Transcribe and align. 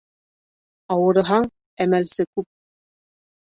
Ауырыһаң, 0.95 1.47
әмәлсе 1.87 2.29
күп. 2.35 2.51